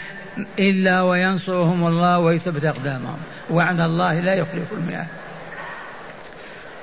إلا 0.58 1.02
وينصرهم 1.02 1.86
الله 1.86 2.18
ويثبت 2.18 2.64
أقدامهم. 2.64 3.18
وعد 3.50 3.80
الله 3.80 4.20
لا 4.20 4.34
يخلف 4.34 4.72
الميعاد. 4.72 5.06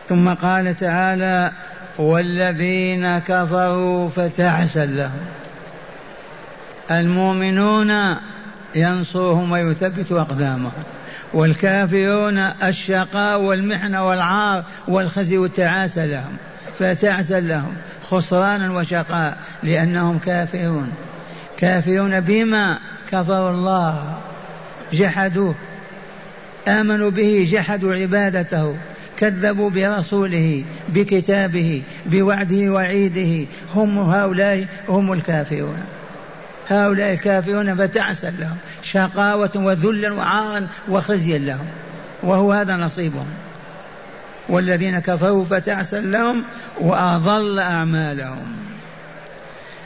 ثم 0.08 0.30
قال 0.30 0.76
تعالى 0.76 1.52
والذين 1.98 3.20
كفروا 3.20 4.10
فتعسا 4.10 4.86
لهم. 4.86 5.26
المؤمنون 6.92 8.16
ينصرهم 8.76 9.52
ويثبت 9.52 10.12
أقدامهم. 10.12 10.84
والكافرون 11.34 12.38
الشقاء 12.38 13.42
والمحنة 13.42 14.08
والعار 14.08 14.64
والخزي 14.88 15.38
والتعاسة 15.38 16.06
لهم. 16.06 16.38
فتعسا 16.80 17.40
لهم. 17.40 17.74
خسرانا 18.12 18.74
وشقاء 18.74 19.38
لأنهم 19.64 20.20
كافرون. 20.20 20.92
كافرون 21.58 22.20
بما 22.20 22.80
كفروا 23.12 23.50
الله. 23.50 24.18
جحدوه. 24.94 25.56
آمنوا 26.68 27.12
به 27.12 27.50
جحدوا 27.52 27.96
عبادته. 27.96 28.76
كذبوا 29.18 29.70
برسوله 29.70 30.64
بكتابه 30.90 31.82
بوعده 32.06 32.70
وعيده. 32.70 33.48
هم 33.76 34.00
هؤلاء 34.00 34.68
هم 34.90 35.14
الكافرون. 35.14 35.84
هؤلاء 36.70 37.14
الكافرون 37.14 37.76
فتعسا 37.76 38.34
لهم. 38.40 38.58
شقاوة 38.84 39.52
وذلا 39.56 40.14
وعارا 40.14 40.68
وخزيا 40.90 41.38
لهم. 41.38 41.66
وهو 42.24 42.52
هذا 42.54 42.76
نصيبهم. 42.76 43.28
والذين 44.50 45.00
كفروا 45.00 45.46
فتعسا 45.46 46.00
لهم 46.00 46.44
وأضل 46.80 47.60
أعمالهم. 47.60 48.56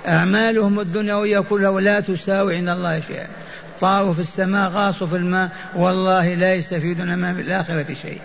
أعمالهم 0.07 0.79
الدنيوية 0.79 1.39
كلها 1.39 1.81
لا 1.81 1.99
تساوي 1.99 2.55
عند 2.55 2.69
الله 2.69 3.01
شيئا. 3.07 3.27
طاروا 3.79 4.13
في 4.13 4.19
السماء 4.19 4.69
غاصوا 4.69 5.07
في 5.07 5.15
الماء 5.15 5.49
والله 5.75 6.33
لا 6.33 6.53
يستفيدون 6.53 7.13
ما 7.13 7.33
في 7.33 7.41
الآخرة 7.41 7.85
شيء. 8.01 8.21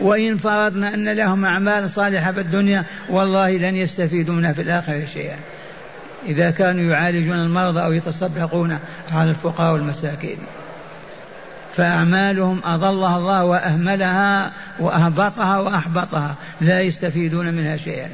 وإن 0.00 0.36
فرضنا 0.36 0.94
أن 0.94 1.08
لهم 1.08 1.44
أعمال 1.44 1.90
صالحة 1.90 2.32
في 2.32 2.40
الدنيا 2.40 2.84
والله 3.08 3.56
لن 3.56 3.76
يستفيدوا 3.76 4.34
منها 4.34 4.52
في 4.52 4.62
الآخرة 4.62 5.04
شيئا. 5.14 5.36
إذا 6.26 6.50
كانوا 6.50 6.90
يعالجون 6.90 7.36
المرضى 7.36 7.80
أو 7.80 7.92
يتصدقون 7.92 8.78
على 9.12 9.30
الفقراء 9.30 9.72
والمساكين. 9.72 10.38
فأعمالهم 11.76 12.60
أضلها 12.64 13.18
الله 13.18 13.44
وأهملها 13.44 14.52
وأهبطها 14.78 15.58
وأحبطها 15.58 16.34
لا 16.60 16.80
يستفيدون 16.80 17.54
منها 17.54 17.76
شيئا. 17.76 18.08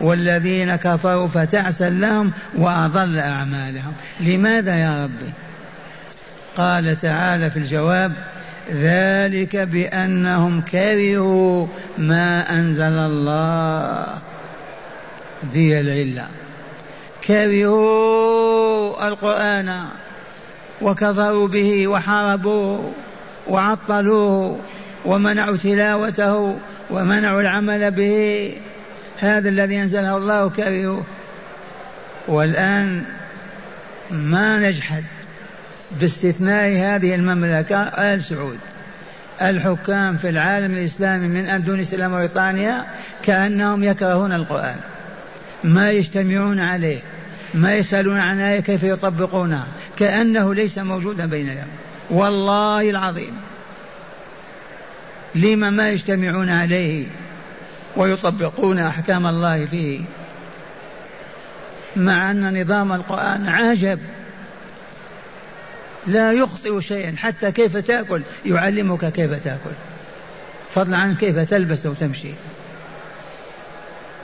والذين 0.00 0.76
كفروا 0.76 1.28
فتعسا 1.28 1.90
لهم 1.90 2.32
وأضل 2.58 3.18
أعمالهم. 3.18 3.92
لماذا 4.20 4.76
يا 4.76 5.04
ربي؟ 5.04 5.32
قال 6.56 6.96
تعالى 6.96 7.50
في 7.50 7.56
الجواب 7.56 8.12
ذلك 8.72 9.56
بأنهم 9.56 10.60
كرهوا 10.60 11.66
ما 11.98 12.50
أنزل 12.50 12.98
الله. 12.98 14.06
ذي 15.52 15.80
العلة. 15.80 16.26
كرهوا 17.26 19.08
القرآن. 19.08 19.84
وكفروا 20.82 21.48
به 21.48 21.88
وحاربوه 21.88 22.92
وعطلوه 23.48 24.58
ومنعوا 25.04 25.56
تلاوته 25.56 26.56
ومنعوا 26.90 27.40
العمل 27.40 27.90
به. 27.90 28.52
هذا 29.20 29.48
الذي 29.48 29.82
أنزله 29.82 30.16
الله 30.16 30.50
كرهوه 30.50 31.04
والآن 32.28 33.04
ما 34.10 34.58
نجحد 34.58 35.04
باستثناء 36.00 36.68
هذه 36.68 37.14
المملكة 37.14 37.76
آل 37.82 38.22
سعود. 38.22 38.58
الحكام 39.42 40.16
في 40.16 40.28
العالم 40.28 40.72
الإسلامي 40.72 41.28
من 41.28 41.46
أندونيسيا 41.46 41.98
إلى 41.98 42.08
موريتانيا 42.08 42.84
كأنهم 43.22 43.84
يكرهون 43.84 44.32
القرآن. 44.32 44.76
ما 45.64 45.90
يجتمعون 45.90 46.60
عليه. 46.60 46.98
ما 47.54 47.76
يسألون 47.76 48.16
عن 48.16 48.40
آية 48.40 48.60
كيف 48.60 48.82
يطبقونها 48.82 49.66
كأنه 49.98 50.54
ليس 50.54 50.78
موجودا 50.78 51.26
بينهم 51.26 51.66
والله 52.10 52.90
العظيم. 52.90 53.36
لما 55.34 55.70
ما 55.70 55.90
يجتمعون 55.90 56.50
عليه 56.50 57.06
ويطبقون 57.96 58.78
أحكام 58.78 59.26
الله 59.26 59.66
فيه 59.66 60.00
مع 61.96 62.30
أن 62.30 62.62
نظام 62.62 62.92
القرآن 62.92 63.48
عجب. 63.48 63.98
لا 66.06 66.32
يخطئ 66.32 66.80
شيئا 66.80 67.14
حتى 67.16 67.52
كيف 67.52 67.76
تأكل؟ 67.76 68.22
يعلمك 68.46 69.12
كيف 69.12 69.44
تأكل. 69.44 69.70
فضلا 70.74 70.96
عن 70.96 71.14
كيف 71.14 71.38
تلبس 71.38 71.86
وتمشي. 71.86 72.30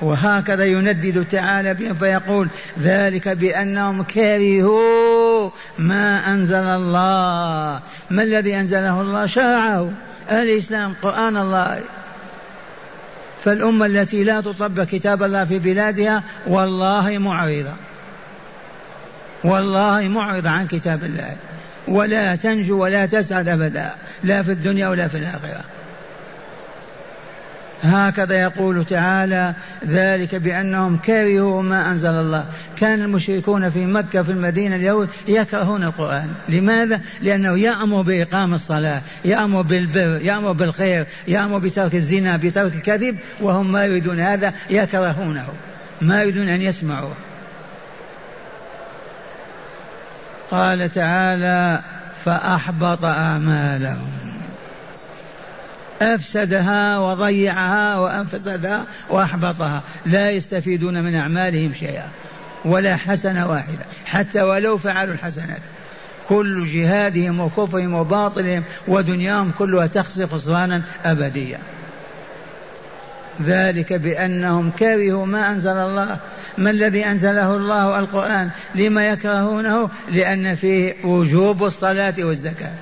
وهكذا 0.01 0.65
يندد 0.65 1.27
تعالى 1.31 1.75
بهم 1.75 1.95
فيقول 1.95 2.49
ذلك 2.81 3.29
بأنهم 3.29 4.03
كرهوا 4.03 5.51
ما 5.79 6.33
أنزل 6.33 6.55
الله. 6.55 7.81
ما 8.11 8.23
الذي 8.23 8.57
أنزله 8.57 9.01
الله؟ 9.01 9.27
شرعه 9.27 9.91
الإسلام 10.31 10.95
قرآن 11.03 11.37
الله. 11.37 11.81
فالأمة 13.45 13.87
التي 13.87 14.25
لا 14.25 14.41
تطبق 14.41 14.85
كتاب 14.85 15.23
الله 15.23 15.45
في 15.45 15.59
بلادها 15.59 16.23
والله 16.47 17.19
معرضة. 17.19 17.75
والله 19.45 20.09
معرضة 20.09 20.51
عن 20.51 20.67
كتاب 20.67 21.05
الله. 21.05 21.37
ولا 21.89 22.37
تنجو 22.37 22.83
ولا 22.83 23.07
تسعد 23.07 23.49
أبدا. 23.49 23.91
لا 24.25 24.43
في 24.43 24.53
الدنيا 24.53 24.89
ولا 24.89 25.09
في 25.09 25.19
الآخرة. 25.19 25.65
هكذا 27.83 28.43
يقول 28.43 28.85
تعالى 28.85 29.55
ذلك 29.87 30.35
بأنهم 30.35 30.97
كرهوا 30.97 31.63
ما 31.63 31.91
أنزل 31.91 32.11
الله. 32.11 32.47
كان 32.77 33.03
المشركون 33.03 33.71
في 33.71 33.87
مكة 33.87 34.23
في 34.23 34.33
المدينة 34.33 34.77
اليهود 34.77 35.09
يكرهون 35.29 35.85
القرآن. 35.85 36.29
لماذا؟ 36.49 37.01
لأنه 37.23 37.59
يأمر 37.59 38.03
بإقام 38.03 38.55
الصلاة 38.55 39.03
يأمر 39.25 39.63
بالبر 39.63 40.21
يأمر 40.23 40.53
بالخير 40.53 41.07
يأمر 41.29 41.59
بترك 41.59 41.95
الزنا 41.95 42.37
بترك 42.37 42.75
الكذب 42.75 43.17
وهم 43.41 43.73
ما 43.73 43.85
يريدون 43.85 44.21
هذا 44.21 44.53
يكرهونه. 44.71 45.47
ما 46.01 46.23
يريدون 46.23 46.49
أن 46.49 46.63
يسمعوه. 46.63 47.15
قال 50.51 50.93
تعالى 50.93 51.81
فأحبط 52.25 53.05
أعمالهم. 53.05 54.36
أفسدها 56.03 56.99
وضيعها 56.99 57.99
وأنفسدها 57.99 58.85
وأحبطها. 59.11 59.83
لا 60.07 60.31
يستفيدون 60.31 61.03
من 61.03 61.15
أعمالهم 61.15 61.73
شيئا 61.73 62.09
ولا 62.65 62.97
حسنة 62.97 63.51
واحدة. 63.51 63.85
حتى 64.07 64.43
ولو 64.43 64.79
فعلوا 64.79 65.15
الحسنات. 65.15 65.61
كل 66.29 66.67
جهادهم 66.67 67.41
وكفرهم 67.41 67.95
وباطلهم 67.95 68.65
ودنياهم 68.89 69.53
كلها 69.59 69.87
تخسر 69.87 70.27
خسرانا 70.27 70.83
أبديا. 71.05 71.59
ذلك 73.43 73.93
بأنهم 73.93 74.71
كرهوا 74.71 75.27
ما 75.27 75.51
أنزل 75.51 75.77
الله. 75.77 76.19
ما 76.59 76.71
الذي 76.71 77.07
أنزله 77.07 77.57
الله؟ 77.57 77.99
القرآن. 77.99 78.51
لما 78.75 79.09
يكرهونه؟ 79.09 79.91
لأن 80.11 80.55
فيه 80.55 80.95
وجوب 81.05 81.65
الصلاة 81.65 82.15
والزكاة. 82.19 82.75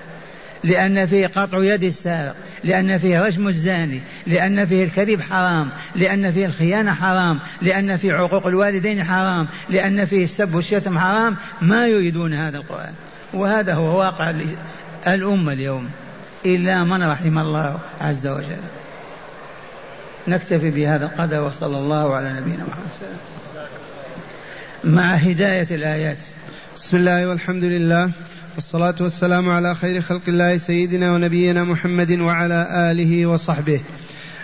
لأن 0.65 1.07
فيه 1.07 1.27
قطع 1.27 1.59
يد 1.59 1.85
السارق 1.85 2.37
لأن 2.65 2.99
فيه 2.99 3.23
رجم 3.23 3.49
الزاني 3.49 4.01
لأن 4.27 4.67
فيه 4.67 4.85
الكذب 4.85 5.21
حرام 5.21 5.69
لأن 5.97 6.33
فيه 6.33 6.47
الخيانة 6.47 6.95
حرام 6.95 7.39
لأن 7.63 7.97
فيه 7.97 8.13
عقوق 8.13 8.47
الوالدين 8.47 9.05
حرام 9.05 9.47
لأن 9.71 10.05
فيه 10.05 10.25
السب 10.25 10.55
والشتم 10.55 10.99
حرام 10.99 11.37
ما 11.61 11.87
يريدون 11.87 12.35
هذا 12.35 12.59
القرآن. 12.59 12.93
وهذا 13.33 13.75
هو 13.75 13.99
واقع 13.99 14.33
الأمة 15.07 15.53
اليوم. 15.53 15.89
إلا 16.47 16.85
من 16.85 17.03
رحم 17.03 17.39
الله 17.39 17.79
عز 18.01 18.27
وجل. 18.27 18.57
نكتفي 20.29 20.71
بهذا 20.71 21.05
القدر 21.05 21.41
وصلى 21.41 21.79
الله 21.79 22.15
على 22.15 22.33
نبينا 22.33 22.65
محمد 22.65 23.17
مع 24.85 25.15
هداية 25.15 25.67
الآيات. 25.71 26.19
بسم 26.77 26.97
الله 26.97 27.29
والحمد 27.29 27.65
لله. 27.65 28.11
والصلاة 28.55 28.95
والسلام 29.01 29.51
على 29.51 29.75
خير 29.75 30.01
خلق 30.03 30.21
الله 30.29 30.57
سيدنا 30.57 31.13
ونبينا 31.13 31.65
محمد 31.65 32.13
وعلى 32.13 32.69
آله 32.71 33.27
وصحبه 33.27 33.81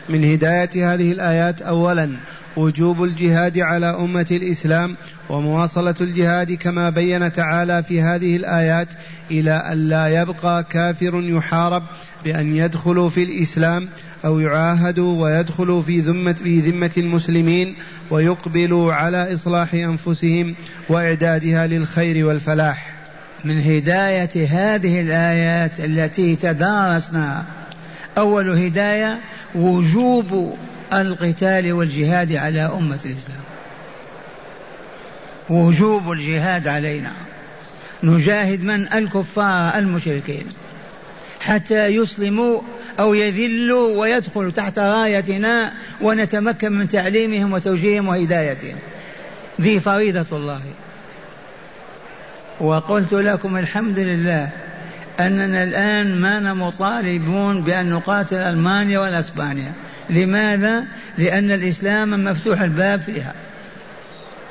من 0.08 0.24
هداية 0.24 0.94
هذه 0.94 1.12
الآيات 1.12 1.62
أولا 1.62 2.10
وجوب 2.56 3.04
الجهاد 3.04 3.58
على 3.58 3.86
أمة 3.86 4.26
الإسلام 4.30 4.96
ومواصلة 5.28 5.94
الجهاد 6.00 6.52
كما 6.52 6.90
بين 6.90 7.32
تعالى 7.32 7.82
في 7.82 8.00
هذه 8.02 8.36
الآيات 8.36 8.88
إلى 9.30 9.52
أن 9.52 9.88
لا 9.88 10.22
يبقى 10.22 10.64
كافر 10.70 11.20
يحارب 11.24 11.82
بأن 12.24 12.56
يدخلوا 12.56 13.08
في 13.08 13.22
الإسلام 13.22 13.88
أو 14.24 14.40
يعاهدوا 14.40 15.22
ويدخلوا 15.22 15.82
في 15.82 16.00
ذمة 16.00 16.32
في 16.32 16.60
ذمة 16.60 16.92
المسلمين 16.96 17.74
ويقبلوا 18.10 18.92
على 18.92 19.34
إصلاح 19.34 19.74
أنفسهم 19.74 20.54
وإعدادها 20.88 21.66
للخير 21.66 22.26
والفلاح. 22.26 22.99
من 23.44 23.62
هداية 23.62 24.46
هذه 24.48 25.00
الآيات 25.00 25.80
التي 25.80 26.36
تدارسناها 26.36 27.44
أول 28.18 28.50
هداية 28.58 29.18
وجوب 29.54 30.56
القتال 30.92 31.72
والجهاد 31.72 32.32
على 32.32 32.60
أمة 32.60 32.98
الإسلام. 33.04 33.40
وجوب 35.48 36.12
الجهاد 36.12 36.68
علينا. 36.68 37.12
نجاهد 38.02 38.64
من؟ 38.64 38.92
الكفار 38.92 39.78
المشركين. 39.78 40.46
حتى 41.40 41.86
يسلموا 41.86 42.60
أو 43.00 43.14
يذلوا 43.14 44.00
ويدخلوا 44.00 44.50
تحت 44.50 44.78
رايتنا 44.78 45.72
ونتمكن 46.00 46.72
من 46.72 46.88
تعليمهم 46.88 47.52
وتوجيههم 47.52 48.08
وهدايتهم. 48.08 48.76
ذي 49.60 49.80
فريضة 49.80 50.36
الله. 50.36 50.60
وقلت 52.60 53.12
لكم 53.12 53.56
الحمد 53.56 53.98
لله 53.98 54.48
أننا 55.20 55.62
الآن 55.62 56.20
ما 56.20 56.54
مطالبون 56.54 57.62
بأن 57.62 57.90
نقاتل 57.90 58.36
ألمانيا 58.36 58.98
والأسبانيا. 58.98 59.72
لماذا؟ 60.10 60.84
لأن 61.18 61.50
الإسلام 61.50 62.24
مفتوح 62.24 62.60
الباب 62.60 63.00
فيها. 63.00 63.34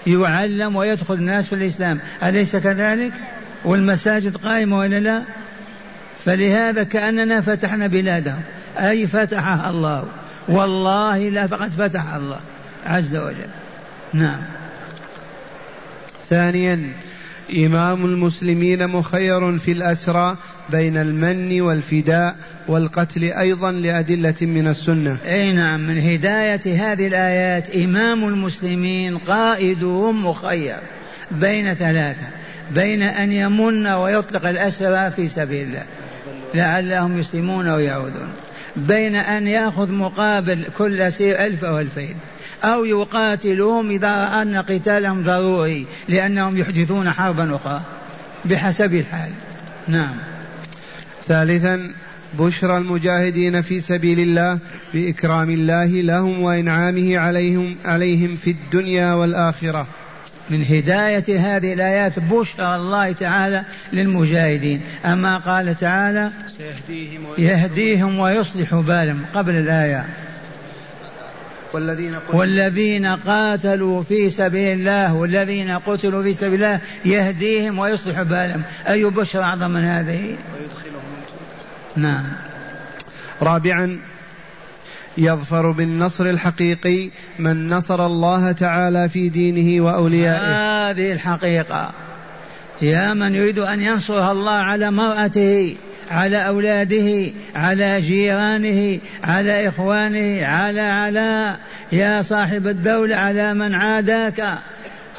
يعلم 0.07 0.75
ويدخل 0.75 1.13
الناس 1.13 1.47
في 1.47 1.55
الإسلام. 1.55 1.99
أليس 2.23 2.55
كذلك؟ 2.55 3.13
والمساجد 3.65 4.37
قائمة 4.37 4.77
ولا 4.77 4.99
لا؟ 4.99 5.21
فلهذا 6.25 6.83
كأننا 6.83 7.41
فتحنا 7.41 7.87
بلادهم 7.87 8.41
أي 8.77 9.07
فتحها 9.07 9.69
الله. 9.69 10.05
والله 10.47 11.29
لا 11.29 11.47
فقد 11.47 11.69
فتح 11.69 12.13
الله. 12.13 12.39
عز 12.85 13.15
وجل. 13.15 13.49
نعم. 14.13 14.41
ثانيا 16.29 16.91
إمام 17.57 18.05
المسلمين 18.05 18.87
مخير 18.87 19.57
في 19.59 19.71
الأسرى 19.71 20.37
بين 20.69 20.97
المن 20.97 21.61
والفداء 21.61 22.35
والقتل 22.67 23.23
أيضا 23.23 23.71
لأدلة 23.71 24.35
من 24.41 24.67
السنة. 24.67 25.17
أي 25.25 25.51
نعم 25.51 25.87
من 25.87 26.01
هداية 26.01 26.61
هذه 26.65 27.07
الآيات 27.07 27.75
إمام 27.75 28.27
المسلمين 28.27 29.17
قائدهم 29.17 30.25
مخير 30.25 30.77
بين 31.31 31.73
ثلاثة 31.73 32.27
بين 32.71 33.03
أن 33.03 33.31
يمن 33.31 33.87
ويطلق 33.87 34.47
الأسرى 34.47 35.11
في 35.11 35.27
سبيل 35.27 35.67
الله 35.67 35.83
لعلهم 36.53 37.19
يسلمون 37.19 37.67
أو 37.67 37.79
يعودون 37.79 38.29
بين 38.75 39.15
أن 39.15 39.47
يأخذ 39.47 39.91
مقابل 39.91 40.63
كل 40.77 41.01
أسير 41.01 41.45
ألف 41.45 41.63
أو 41.65 41.79
ألفين. 41.79 42.15
أو 42.63 42.85
يقاتلهم 42.85 43.89
إذا 43.89 44.07
رأى 44.07 44.41
أن 44.41 44.55
قتالهم 44.55 45.23
ضروري 45.23 45.85
لأنهم 46.07 46.57
يحدثون 46.57 47.09
حربا 47.09 47.55
أخرى 47.55 47.81
بحسب 48.45 48.93
الحال. 48.93 49.31
نعم. 49.87 50.15
ثالثا 51.27 51.91
بشرى 52.39 52.77
المجاهدين 52.77 53.61
في 53.61 53.81
سبيل 53.81 54.19
الله 54.19 54.59
بإكرام 54.93 55.49
الله 55.49 55.85
لهم 55.85 56.41
وإنعامه 56.41 57.17
عليهم 57.17 57.75
عليهم 57.85 58.35
في 58.35 58.51
الدنيا 58.51 59.13
والآخرة. 59.13 59.87
من 60.49 60.65
هداية 60.65 61.39
هذه 61.39 61.73
الآيات 61.73 62.19
بشرى 62.19 62.75
الله 62.75 63.11
تعالى 63.11 63.63
للمجاهدين. 63.93 64.81
أما 65.05 65.37
قال 65.37 65.75
تعالى 65.75 66.31
سيهديهم 66.47 67.21
يهديهم 67.37 68.19
ويصلح 68.19 68.75
بالهم 68.75 69.25
قبل 69.33 69.55
الآية. 69.55 70.05
والذين 71.73 72.15
قتلوا, 72.15 72.39
والذين 72.39 73.05
قاتلوا 73.05 74.03
في 74.03 74.29
سبيل 74.29 74.79
الله 74.79 75.13
والذين 75.13 75.71
قتلوا 75.71 76.23
في 76.23 76.33
سبيل 76.33 76.63
الله 76.63 76.79
يهديهم 77.05 77.79
ويصلح 77.79 78.21
بالهم. 78.21 78.61
أي 78.87 79.03
بشرى 79.03 79.41
أعظم 79.41 79.71
من 79.71 79.85
هذه؟ 79.85 80.21
ويدخلهم 80.25 81.01
نعم. 81.95 82.23
رابعا 83.41 83.99
يظفر 85.17 85.71
بالنصر 85.71 86.25
الحقيقي 86.25 87.09
من 87.39 87.69
نصر 87.69 88.05
الله 88.05 88.51
تعالى 88.51 89.09
في 89.09 89.29
دينه 89.29 89.85
وأوليائه. 89.85 90.89
هذه 90.89 91.11
الحقيقة. 91.11 91.91
يا 92.81 93.13
من 93.13 93.35
يريد 93.35 93.59
أن 93.59 93.81
ينصرها 93.81 94.31
الله 94.31 94.51
على 94.51 94.91
مرأته 94.91 95.75
على 96.09 96.47
أولاده 96.47 97.31
على 97.55 98.01
جيرانه 98.01 98.99
على 99.23 99.69
إخوانه 99.69 100.45
على 100.45 100.81
على 100.81 101.57
يا 101.91 102.21
صاحب 102.21 102.67
الدولة 102.67 103.15
على 103.15 103.53
من 103.53 103.75
عاداك. 103.75 104.59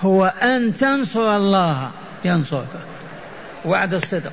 هو 0.03 0.33
أن 0.42 0.74
تنصر 0.74 1.37
الله. 1.37 1.90
ينصرك. 2.24 2.79
وعد 3.64 3.94
الصدق. 3.94 4.33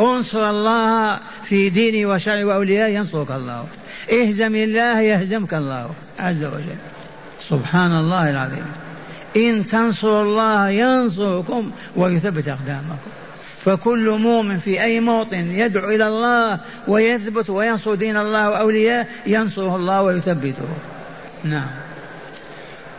انصر 0.00 0.50
الله 0.50 1.20
في 1.44 1.70
دينه 1.70 2.08
وشرعه 2.08 2.44
وأوليائه 2.44 2.94
ينصرك 2.94 3.30
الله. 3.30 3.66
اهزم 4.12 4.54
الله 4.54 5.00
يهزمك 5.00 5.54
الله. 5.54 5.90
عز 6.18 6.44
وجل. 6.44 6.76
سبحان 7.48 7.92
الله 7.92 8.30
العظيم. 8.30 8.66
إن 9.36 9.64
تنصروا 9.64 10.22
الله 10.22 10.68
ينصركم 10.68 11.70
ويثبت 11.96 12.48
أقدامكم. 12.48 13.21
فكل 13.64 14.18
مؤمن 14.20 14.58
في 14.58 14.82
أي 14.82 15.00
موطن 15.00 15.50
يدعو 15.50 15.90
إلى 15.90 16.08
الله 16.08 16.58
ويثبت 16.88 17.50
وينصر 17.50 17.94
دين 17.94 18.16
الله 18.16 18.50
وأولياء 18.50 19.08
ينصره 19.26 19.76
الله 19.76 20.02
ويثبته. 20.02 20.68
نعم. 21.44 21.66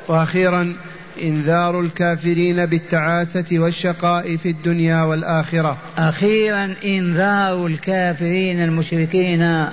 وأخيرا 0.08 0.76
إنذار 1.22 1.80
الكافرين 1.80 2.66
بالتعاسة 2.66 3.46
والشقاء 3.52 4.38
في 4.38 4.50
الدنيا 4.50 5.04
والآخرة. 5.04 5.78
أخيرا 5.98 6.74
إنذار 6.86 7.66
الكافرين 7.66 8.64
المشركين 8.64 9.66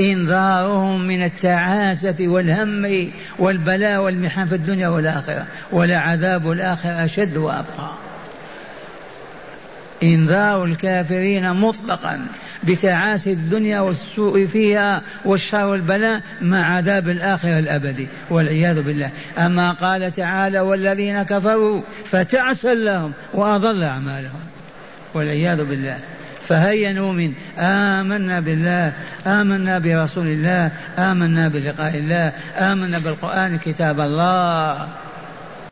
إنذارهم 0.00 1.06
من 1.06 1.22
التعاسة 1.24 2.16
والهم 2.20 3.10
والبلاء 3.38 4.00
والمحن 4.00 4.46
في 4.46 4.54
الدنيا 4.54 4.88
والآخرة. 4.88 5.46
ولعذاب 5.72 6.52
الآخرة 6.52 7.04
أشد 7.04 7.36
وأبقى. 7.36 8.07
إنذار 10.02 10.64
الكافرين 10.64 11.52
مطلقا 11.52 12.26
بتعاسي 12.64 13.32
الدنيا 13.32 13.80
والسوء 13.80 14.46
فيها 14.46 15.02
والشر 15.24 15.66
والبلاء 15.66 16.20
مع 16.42 16.76
عذاب 16.76 17.08
الآخرة 17.08 17.58
الأبدي 17.58 18.08
والعياذ 18.30 18.82
بالله. 18.82 19.10
أما 19.38 19.72
قال 19.72 20.12
تعالى 20.12 20.60
والذين 20.60 21.22
كفروا 21.22 21.80
فتعسا 22.10 22.74
لهم 22.74 23.12
وأضل 23.34 23.82
أعمالهم. 23.82 24.40
والعياذ 25.14 25.64
بالله. 25.64 25.98
فهيا 26.48 26.92
نؤمن 26.92 27.32
آمنا 27.58 28.40
بالله 28.40 28.92
آمنا 29.26 29.78
برسول 29.78 30.26
الله 30.26 30.70
آمنا 30.98 31.48
بلقاء 31.48 31.96
الله 31.96 32.32
آمنا 32.58 32.98
بالقرآن 32.98 33.58
كتاب 33.58 34.00
الله. 34.00 34.88